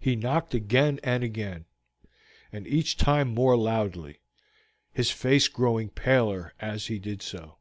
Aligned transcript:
He 0.00 0.16
knocked 0.16 0.52
again 0.52 0.98
and 1.04 1.22
again, 1.22 1.66
and 2.50 2.66
each 2.66 2.96
time 2.96 3.32
more 3.32 3.56
loudly, 3.56 4.18
his 4.90 5.12
face 5.12 5.46
growing 5.46 5.90
paler 5.90 6.54
as 6.58 6.86
he 6.86 6.98
did 6.98 7.22
so. 7.22 7.56